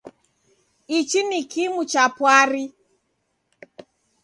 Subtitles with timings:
[0.97, 2.63] Ichi ni kimu cha pwari.